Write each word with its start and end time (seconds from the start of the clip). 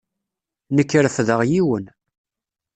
Nekk 0.75 0.91
refdeɣ 1.05 1.41
yiwen. 1.49 1.85